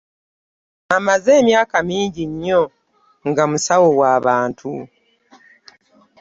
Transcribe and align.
Amaze 0.97 1.31
emyaka 1.41 1.77
mingi 1.89 2.23
nnyo 2.31 2.61
nga 3.29 3.43
musawo 3.49 3.87
wa 3.99 4.13
bantu. 4.25 4.71